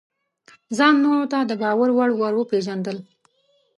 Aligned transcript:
ځان 0.77 0.95
نورو 1.03 1.25
ته 1.31 1.39
د 1.49 1.51
باور 1.61 1.89
وړ 1.93 2.09
ورپېژندل: 2.19 2.97